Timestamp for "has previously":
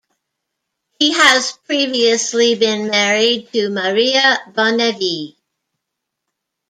1.13-2.55